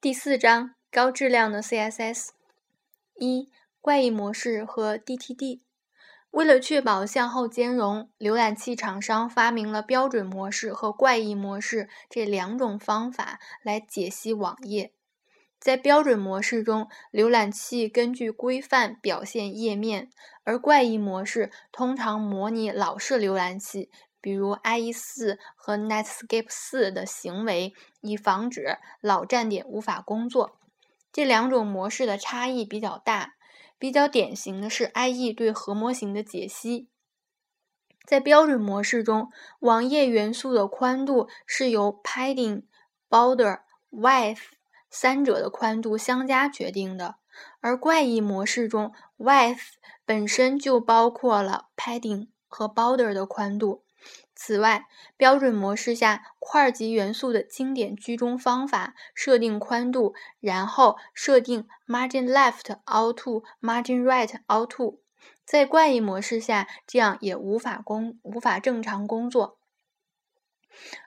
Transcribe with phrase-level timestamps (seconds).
[0.00, 2.28] 第四章高质量的 CSS。
[3.16, 3.50] 一、
[3.80, 5.62] 怪异模式和 DTD。
[6.30, 14.92] 为了确保向后兼容，浏览器厂商发明了标准模式和怪异模式这两种方法来解析网页。
[15.58, 20.10] 在标准模式中，浏览器根据规范表现页面，
[20.44, 23.90] 而怪异模式通常模拟老式浏览器。
[24.20, 30.58] 比如 IE 四和 Netscape 四的行为，以防止老站点无法工作。
[31.12, 33.34] 这两种模式的差异比较大。
[33.80, 36.88] 比较典型的是 IE 对核模型的解析。
[38.04, 42.64] 在标准模式中，网页元素的宽度是由 Padding、
[43.08, 43.60] Border、
[43.92, 44.40] Width
[44.90, 47.18] 三者的宽度相加决定的，
[47.60, 49.74] 而怪异模式中，Width
[50.04, 53.84] 本身就包括了 Padding 和 Border 的宽度。
[54.34, 65.00] 此外，标准模式下块级元素的经典居中方法：设定宽度，然后设定 margin left all to margin right all to。
[65.44, 69.57] 在怪异模式下，这样也无法工无法正常工作。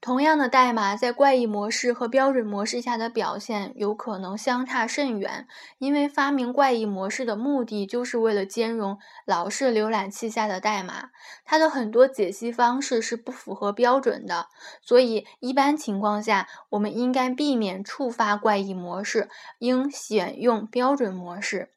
[0.00, 5.48] 同样的代码在怪异模式和标准模式下的表现有可能相差甚远，
[5.78, 11.10] 因为发明怪异模式的目的就是为了兼容老式浏览器下的代码，
[11.44, 14.46] 它的很多解析方式是不符合标准的，
[14.80, 21.70] 所以一般情况下，我们应该避免触发怪异模式，应选用标准模式。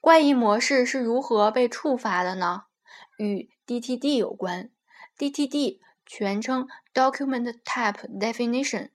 [0.00, 2.64] 怪异模式是如何被触发的呢？
[3.18, 4.70] 与 DTD 有关
[5.16, 5.78] ，DTD。
[6.14, 8.90] 全称 Document Type Definition，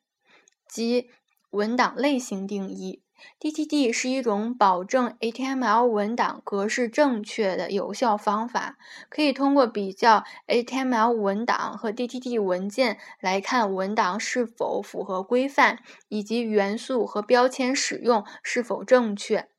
[0.69, 1.09] 即
[1.49, 3.01] 文档类型定义。
[3.39, 8.77] DTD 是一种保证 HTML 文档格式正确的有效方法，
[9.09, 19.49] 可以通过比较 HTML 文档和 DTD 文件来看文档是否符合规范，以及元素和标签使用是否正确。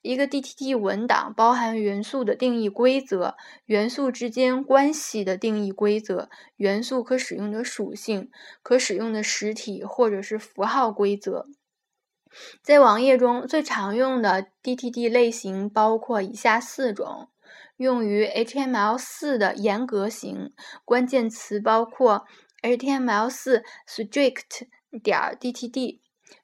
[0.00, 8.30] 一个 DTD 文档包含元素的定义规则、元素之间关系的定义规则、元素可使用的属性、
[8.62, 11.46] 可使用的实体或者是符号规则。
[12.62, 17.30] 在网页中最常用的 DTD 类型包括以下四种：
[17.76, 20.52] 用于 HTML4 的严格型，
[20.84, 22.26] 关键词包括
[22.62, 24.68] HTML4 strict
[25.02, 26.00] 点 DTD。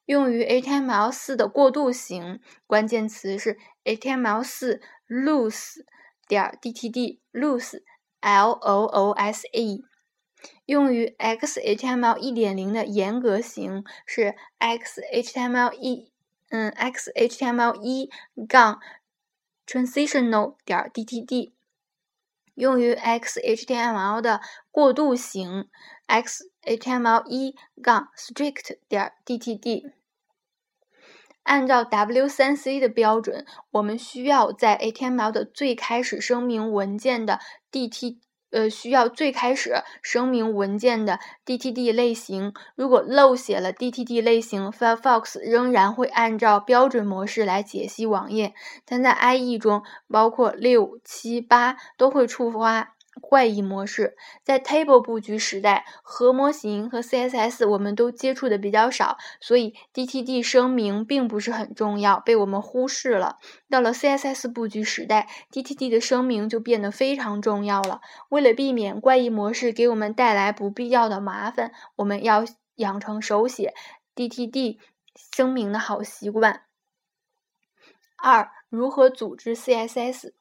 [0.07, 5.85] 用于 HTML4 的过渡型，关键词是 HTML4 loose
[6.29, 9.85] 点 DTD，loose，L O O S E。
[10.67, 16.13] 用于 XHTML 1.0的严格型是 XHTML 一，
[16.51, 18.11] 嗯，XHTML 一
[18.47, 18.81] 杠
[19.67, 21.53] transitional 点 DTD。
[22.55, 24.41] 用于 XHTML 的
[24.71, 25.69] 过渡型
[26.07, 29.93] X HTML 一杠 strict 点 DTD。
[31.45, 37.39] 按照 W3C 的标准，我们需要在 HTML 的最开始声明文件的
[37.71, 38.19] DT。
[38.51, 42.55] 呃，需要最开始声明文件的 DTD 类型。
[42.77, 48.55] 如果漏写了 DTD 类型，Firefox 仍然会按照标准模式来解析网页，
[48.85, 52.94] 但在 IE 中，包括六、七、八都会触发。
[53.29, 63.39] 怪异模式在 Table 布局时代，核模型和 CSS 我们都接触的比较少，所以 DTD 声明并不是很重要，被我们忽视了。
[63.69, 68.01] 到了 CSS 布局时代，DTD 的声明就变得非常重要了。
[68.29, 72.45] 为了避免怪异模式给我们带来不必要的麻烦，我们要
[72.77, 73.75] 养成手写
[74.15, 74.79] DTD
[75.37, 76.63] 声明的好习惯。
[78.17, 80.33] 二、如何组织 CSS？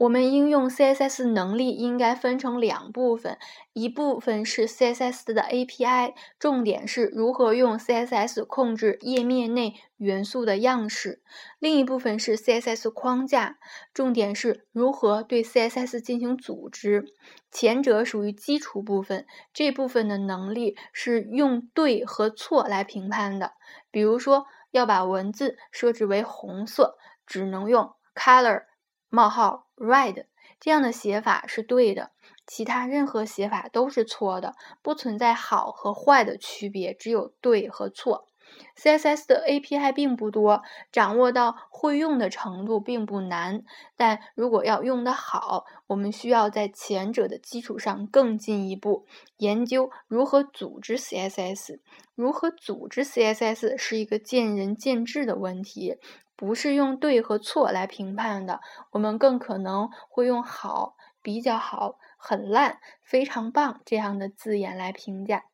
[0.00, 3.36] 我们应用 CSS 能力应该分成两部分，
[3.74, 11.18] 一部分是 CSS 的 API，重点是如何用 CSS 控制页面内元素的样式；
[11.58, 13.58] 另一部分是 CSS 框架，
[13.92, 17.04] 重点是如何对 CSS 进行组织。
[17.52, 23.52] 前者属于基础部分，这部分的能力是用对和错来评判的。
[23.90, 26.96] 比如说，要把文字设置为红色，
[27.26, 28.69] 只能用 color。
[29.10, 30.24] 冒号 red
[30.58, 32.10] 这样的写法是对的，
[32.46, 38.28] 其他任何写法都是错的，不存在好和坏的区别，只有对和错。
[38.76, 43.62] CSS 的 API 并不多，掌握到会用的程度并不难，
[43.96, 49.06] 但如果要用得好，我们需要在前者的基础上更进一步
[49.36, 51.78] 研究如何组织 CSS。
[52.16, 55.96] 如何组织 CSS 是一个见仁见智的问题。
[56.40, 58.60] 不是用对和错来评判的，
[58.92, 65.44] 我们更可能会用好、比较好、很烂、非常棒这样的字眼来评价。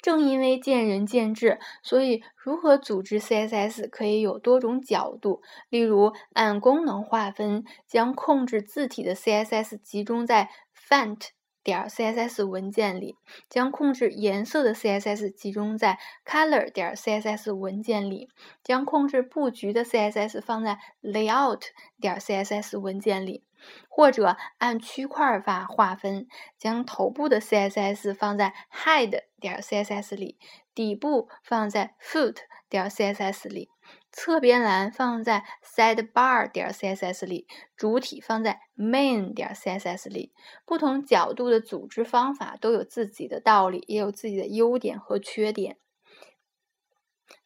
[0.00, 5.42] 正因为见仁见智，所以如何组织 CSS 可以有多种角度。
[5.68, 11.28] 例如，按功能划分，将控制字体的 CSS 集中在 font
[11.64, 13.16] 点 CSS 文件里；
[13.48, 18.28] 将控制颜色的 CSS 集中在 color 点 CSS 文件里；
[18.62, 21.62] 将控制布局的 CSS 放在 layout
[22.00, 23.42] 点 CSS 文件里。
[23.88, 26.26] 或者按区块法划分，
[26.58, 30.38] 将头部的 CSS 放在 head 点 CSS 里，
[30.74, 32.36] 底部放在 foot
[32.68, 33.70] 点 CSS 里，
[34.16, 40.32] 侧边栏放在 sidebar 点 CSS 里，主体放在 main 点 CSS 里。
[40.64, 45.78] 不同角度的组织方法都有自己的道理，也有自己的优点和缺点。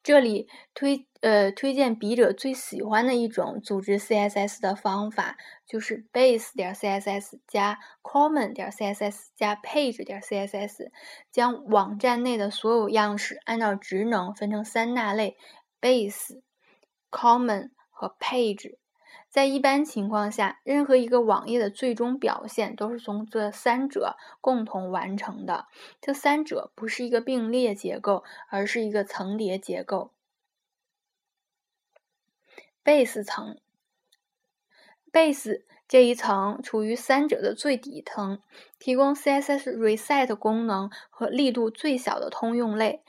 [0.02, 10.90] 这里推呃推荐笔者最喜欢的一种组织 CSS 的方法，就是 base 点 CSS 加 common 点 CSS 加 page 点 CSS，
[11.30, 15.36] 将网站内的所有样式按照职能分成三大类
[15.80, 16.40] ：base、
[17.10, 18.76] common 和 page。
[19.28, 25.66] 在一般情况下，任何一个网页的最终表现都是从这三者共同完成的。
[26.00, 30.12] 这三者不是一个并列结构，而是一个层叠结构。
[32.82, 33.58] base 层
[35.12, 38.40] ，base 这一层处于三者的最底层，
[38.78, 43.02] 提供 CSS reset 功能和力度最小的通用类。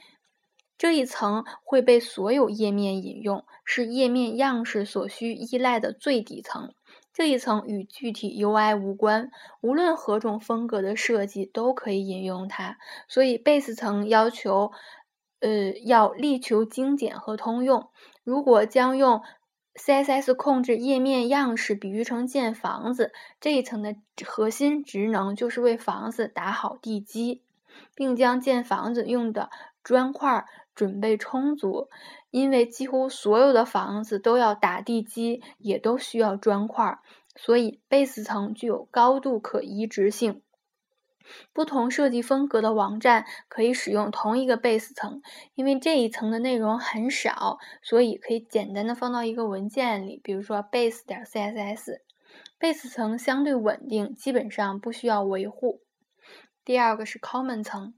[0.80, 6.74] 这一层会被所有页面引用，是页面样式所需依赖的最底层。
[7.12, 9.30] 这一层与具体 UI 无关，
[9.60, 12.78] 无论何种风格的设计都可以引用它。
[13.10, 14.72] 所以 Base 层要求，
[15.42, 17.90] 呃，要力求精简和通用。
[18.24, 19.22] 如果将用
[19.76, 23.12] CSS 控制页面样式比喻成建房子，
[23.42, 27.42] 这一层的核心职能就是为房子打好地基，
[27.94, 29.50] 并将建房子用的
[29.84, 30.46] 砖块。
[30.80, 31.90] 准备充足，
[32.32, 36.98] 因为几乎所有的房子都要打地基，也都需要砖块，
[37.36, 40.42] 所以 base 层具有高度可移植性。
[41.52, 45.22] 不同设计风格的网站可以使用同一个 base 层，
[45.54, 52.00] 因为这一层的内容很少，所以可以简单的放到一个文件里，比如说 base 点 css。
[52.58, 55.82] base 层相对稳定，基本上不需要维护。
[56.70, 57.96] 第二个是 common 层。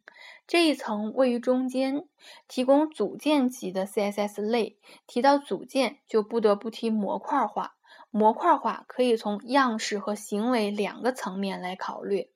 [0.48, 2.08] 这一层位于中间，
[2.48, 4.78] 提供组件级的 CSS 类。
[5.06, 7.76] 提到组件，就不得不提模块化。
[8.12, 12.30] 模块化可以从样式和行为两个层面来考虑。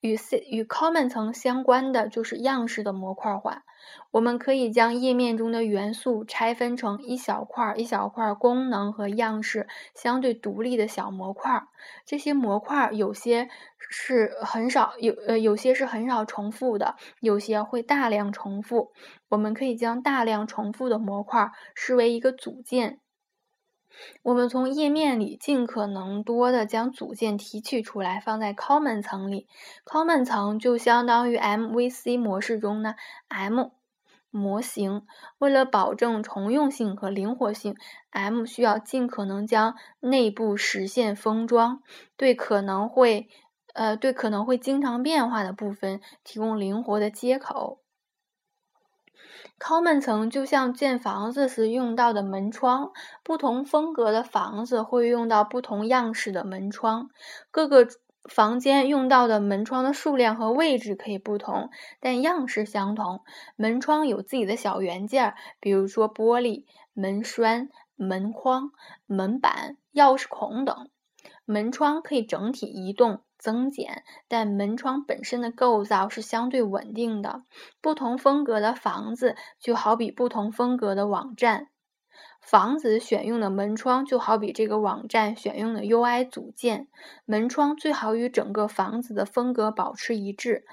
[0.00, 3.64] 与 C 与 Common 层相关的就是样式的模块化。
[4.10, 11.64] 我们可以将页面中的元素拆分成一小块一小块功能和样式相对独立的小模块。
[12.04, 13.48] 这些模块有些
[13.78, 18.92] 是很少有呃有些是很少重复的，有些会大量重复。
[19.28, 23.00] 我们可以将大量重复的模块视为一个组件。
[24.22, 29.46] 我们从页面里尽可能多的将组件提取出来，放在 Common 层里。
[29.84, 32.94] Common 层就相当于 MVC 模式中的
[33.28, 33.70] M
[34.30, 35.06] 模型。
[35.38, 37.76] 为了保证重用性和灵活性
[38.10, 41.82] ，M 需要尽可能将内部实现封装，
[42.16, 43.28] 对可能会
[43.74, 47.80] 呃对可能会经常变化的部分提供灵活的接口。
[49.58, 57.10] Common 层就像建房子时用到的门窗，不同风格的房子会用到不同样式的门窗。
[57.50, 57.88] 各个
[58.24, 63.22] 房间用到的门窗的数量和位置可以不同，但样式相同。
[63.56, 68.70] 门窗有自己的小元件，比如说玻璃、门栓、门框、
[69.06, 70.88] 门板、钥匙孔等。
[71.44, 73.22] 门窗可以整体移动。
[73.38, 77.44] 增减，但门窗本身的构造是相对稳定的。
[77.80, 81.68] 不同风格的房子就好比不同风格的网站，
[82.40, 86.88] 房子选用的门窗就好比这个网站选用的 UI 组件。
[87.24, 90.64] 门窗最好与整个房子的风格保持一致，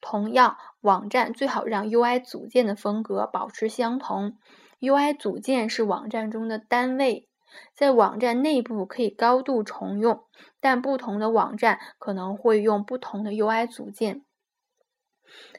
[0.00, 4.36] 同样，网站最好让 UI 组件的风格保持相同。
[4.80, 7.27] UI 组件是网站中的单位。
[7.74, 10.24] 在网站内部可以高度重用，
[10.60, 14.24] 但不同的网站可能会用不同的 UI 组件。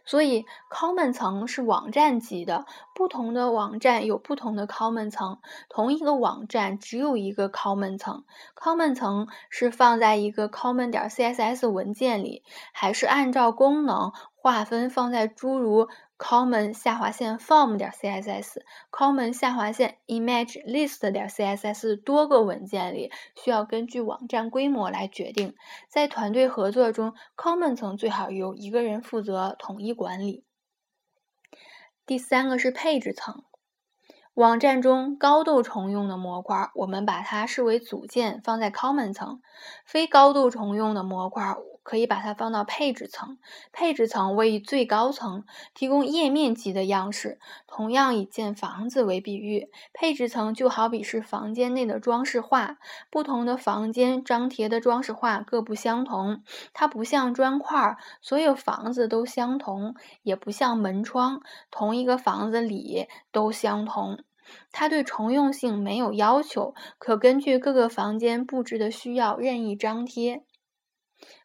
[0.03, 2.65] 所以，Common 层是网站级的，
[2.95, 5.39] 不同的网站有不同的 Common 层。
[5.69, 12.43] 同一个网站只有一个 Common 层，Common 层是放在一个 Common 点 CSS 文件里，
[12.73, 15.87] 还是按照功能划分放在诸如
[16.19, 25.55] ？common 下划线 form 点 css，common 下划线 image list 点 css 多个文件里，需要根据网站规模来决定。
[25.87, 30.43] 在团队合作中，common 层最好由一个人负责统一管理。
[32.05, 33.43] 第三个是配置层。
[34.33, 39.41] 网站中高度重用的模块，我们把它视为组件，放在 Common 层；
[39.85, 43.37] 非高度重用的模块，可以把它放到配置层。
[43.71, 45.43] 配置层位于最高层，
[45.73, 47.39] 提供页面级的样式。
[47.67, 52.77] 同样以建房子为比喻，配置层就好比是房间内的装饰画。
[53.09, 56.43] 不同的房间张贴的装饰画各不相同。
[56.73, 59.93] 它不像砖块，所有房子都相同；
[60.23, 64.19] 也不像门窗，同一个房子里都相同。
[64.71, 70.43] 它对重用性没有要求，可根据各个房间布置的需要任意张贴。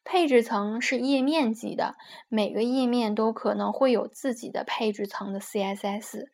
[0.05, 1.97] 配置层是页面级的，
[2.29, 6.27] 每个页面都可能会有自己的配置层的 CSS。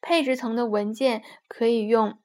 [0.00, 2.18] 配置层的文件可以用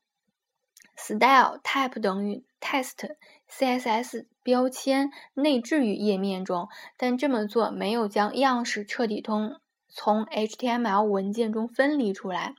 [0.96, 3.16] style type 等于 text
[3.50, 12.54] CSS 标签内置于页面中，但这么做没有将样式彻底通从 HTML 文件中分离出来。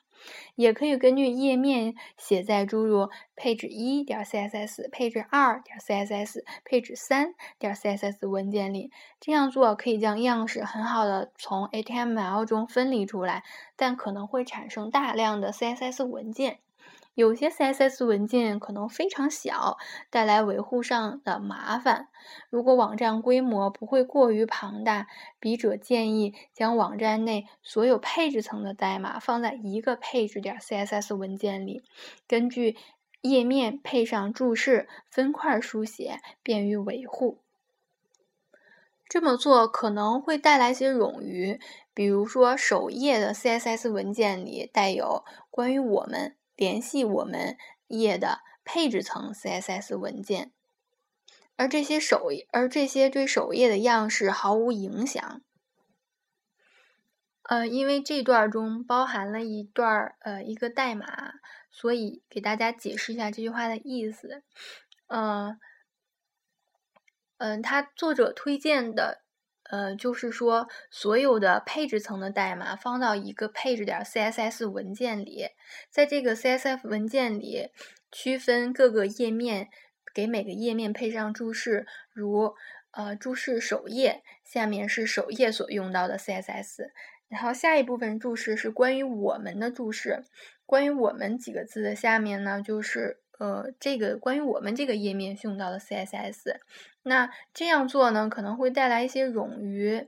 [0.55, 8.91] 也可以根据页面写在诸如配置一点 CSS、配置二点 CSS、配置三点 CSS 文件里。
[9.21, 13.45] 这样做可以将样式很好的从 HTML 中分离出来，
[13.77, 16.61] 但可能会产生大量的 CSS 文件。
[17.21, 19.77] 有些 CSS 文件可能非常小，
[20.09, 22.09] 带来维护上的麻烦。
[22.49, 25.07] 如果网站规模不会过于庞大，
[25.39, 31.83] 笔者建议将网站内所有配置层的代码放在一个配置点 CSS 文件里，
[32.27, 32.79] 根据
[33.21, 37.43] 页面配上注释，分块书写，便于维护。
[39.07, 41.61] 这么做可能会带来些冗余，
[41.93, 46.35] 比如说首页的 CSS 文件里带有关于我们。
[46.61, 50.53] 联系我们页的配置层 CSS 文件，
[51.57, 55.41] 而这些首而这些对首页的样式毫无影响。
[57.45, 61.33] 呃，因为这段中包含了一段呃一个代码，
[61.71, 64.43] 所以给大家解释一下这句话的意思。
[65.07, 65.59] 呃，
[67.39, 69.23] 嗯，他作者推荐的。
[69.71, 75.47] 呃，就是说，所有的配置层的代码放到一个配置点 CSS 文件里，
[75.91, 77.69] 在这个 CSS 文件里
[78.11, 79.69] 区分各个页面，
[80.13, 82.55] 给每个页面配上注释，如
[82.91, 86.91] 呃注释首页，下面是首页所用到的 CSS，
[87.29, 90.25] 然后下一部分注释是关于我们的注释，
[90.67, 96.59] 关于我们几个字的下面呢，就是呃这个关于我们这个页面用到的 CSS。
[97.03, 100.07] 那这样做呢，可能会带来一些冗余。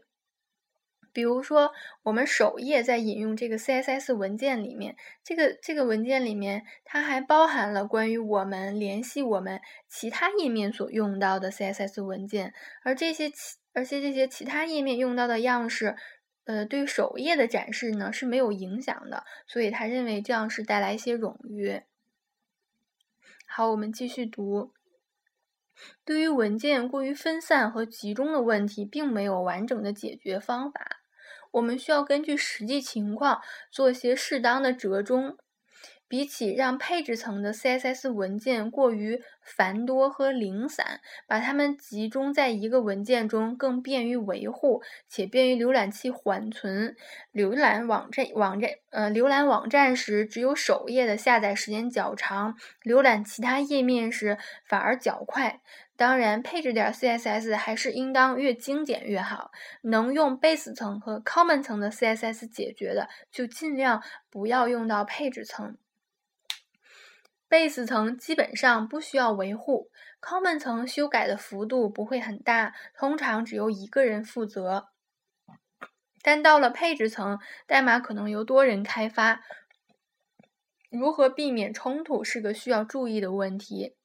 [1.14, 1.72] 比如说，
[2.04, 9.60] 我们首页在引用这个 CSS 文件里面，这个这个文件里面，它还包含了关于我们联系我们
[9.90, 15.96] 其他页面所用到的 CSS 文件，而这些其而且这些其他页面用到的样式，
[16.44, 21.82] 呃，对首页的展示呢是没有影响的，所以他认为这样是带来一些冗余。
[23.54, 24.72] 好，我们继续读。
[26.06, 31.02] 对于文件过于分散和集中的问题，并没有完整的解决方法。
[31.50, 35.36] 我们需要根据实际情况做些适当的折中。
[36.12, 46.94] 比起让配置层的 CSS 文件过于繁多和零散，把它们集中在一个文件中更便于维护，且便于浏览器缓存。
[47.32, 55.62] 浏览网站网站呃，浏览网站时只有首页的下载时间较长，浏览其他页面时反而较快。
[55.96, 59.50] 当然，配置点 CSS 还是应当越精简越好。
[59.80, 65.78] 能用 base 层和 common 层的 CSS 解决的，就尽量不要用到配置层。
[67.52, 69.90] Base 层基本上不需要维护
[70.22, 74.88] ，common 层修改的幅度不会很大，通常只由一个人负责。
[76.22, 79.42] 但到了配置层，代码可能由多人开发，
[80.88, 83.96] 如何避免冲突是个需要注意的问题。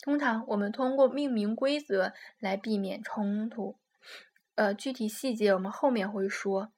[0.00, 3.78] 通常我们通过命名规则来避免冲突，
[4.56, 6.72] 呃，具体细节我们后面会说。